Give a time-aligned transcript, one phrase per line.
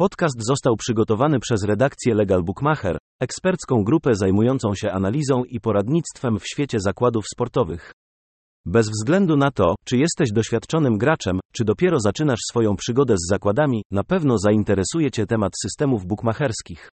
[0.00, 6.46] Podcast został przygotowany przez redakcję Legal Bookmacher, ekspercką grupę zajmującą się analizą i poradnictwem w
[6.46, 7.92] świecie zakładów sportowych.
[8.66, 13.82] Bez względu na to, czy jesteś doświadczonym graczem, czy dopiero zaczynasz swoją przygodę z zakładami,
[13.90, 16.88] na pewno zainteresuje Cię temat systemów bukmacherskich.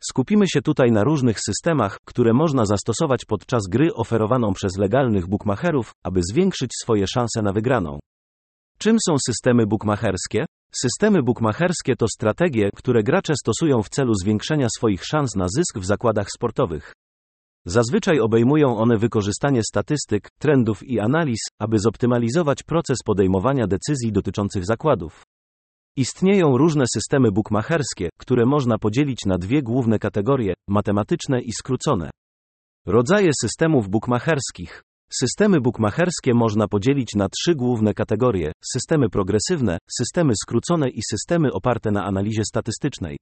[0.00, 5.92] Skupimy się tutaj na różnych systemach, które można zastosować podczas gry oferowaną przez legalnych bukmacherów,
[6.04, 7.98] aby zwiększyć swoje szanse na wygraną.
[8.78, 10.46] Czym są systemy bukmacherskie?
[10.72, 15.84] Systemy bukmacherskie to strategie, które gracze stosują w celu zwiększenia swoich szans na zysk w
[15.84, 16.92] zakładach sportowych.
[17.66, 25.22] Zazwyczaj obejmują one wykorzystanie statystyk, trendów i analiz, aby zoptymalizować proces podejmowania decyzji dotyczących zakładów.
[25.96, 32.10] Istnieją różne systemy bukmacherskie, które można podzielić na dwie główne kategorie: matematyczne i skrócone.
[32.86, 34.82] Rodzaje systemów bukmacherskich.
[35.12, 41.90] Systemy bukmacherskie można podzielić na trzy główne kategorie: systemy progresywne, systemy skrócone i systemy oparte
[41.90, 43.18] na analizie statystycznej.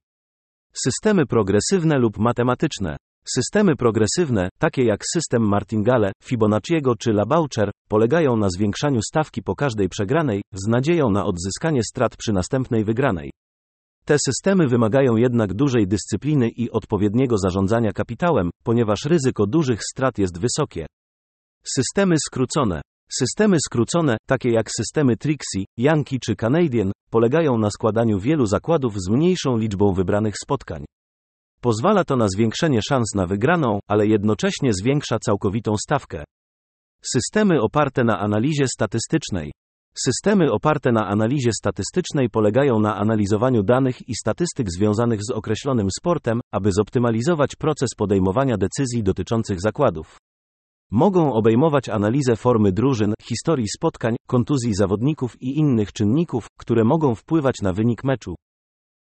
[0.73, 2.97] Systemy progresywne lub matematyczne.
[3.25, 9.89] Systemy progresywne, takie jak system Martingale, Fibonacciego czy Laboucher, polegają na zwiększaniu stawki po każdej
[9.89, 13.31] przegranej, z nadzieją na odzyskanie strat przy następnej wygranej.
[14.05, 20.39] Te systemy wymagają jednak dużej dyscypliny i odpowiedniego zarządzania kapitałem, ponieważ ryzyko dużych strat jest
[20.39, 20.85] wysokie.
[21.75, 22.81] Systemy skrócone.
[23.11, 29.09] Systemy skrócone, takie jak systemy Trixie, Yankee czy Canadian, polegają na składaniu wielu zakładów z
[29.09, 30.85] mniejszą liczbą wybranych spotkań.
[31.61, 36.23] Pozwala to na zwiększenie szans na wygraną, ale jednocześnie zwiększa całkowitą stawkę.
[37.01, 39.51] Systemy oparte na analizie statystycznej.
[40.05, 46.41] Systemy oparte na analizie statystycznej polegają na analizowaniu danych i statystyk związanych z określonym sportem,
[46.51, 50.17] aby zoptymalizować proces podejmowania decyzji dotyczących zakładów.
[50.91, 57.55] Mogą obejmować analizę formy drużyn, historii spotkań, kontuzji zawodników i innych czynników, które mogą wpływać
[57.61, 58.35] na wynik meczu.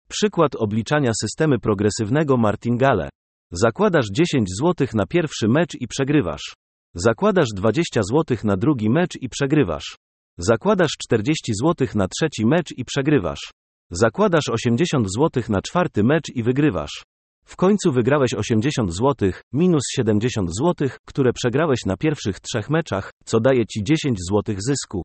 [0.09, 3.09] Przykład obliczania systemy progresywnego Martingale.
[3.51, 6.55] Zakładasz 10 zł na pierwszy mecz i przegrywasz.
[6.95, 9.97] Zakładasz 20 zł na drugi mecz i przegrywasz.
[10.39, 13.51] Zakładasz 40 zł na trzeci mecz i przegrywasz.
[13.91, 17.05] Zakładasz 80 zł na czwarty mecz i wygrywasz.
[17.51, 23.41] W końcu wygrałeś 80 zł, minus 70 zł, które przegrałeś na pierwszych trzech meczach, co
[23.41, 25.03] daje ci 10 zł zysku.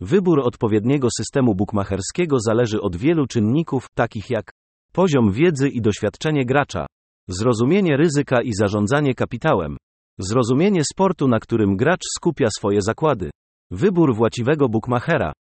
[0.00, 4.50] Wybór odpowiedniego systemu bukmacherskiego zależy od wielu czynników, takich jak
[4.92, 6.86] poziom wiedzy i doświadczenie gracza,
[7.28, 9.76] zrozumienie ryzyka i zarządzanie kapitałem,
[10.18, 13.30] zrozumienie sportu, na którym gracz skupia swoje zakłady,
[13.70, 15.32] wybór właściwego bukmachera,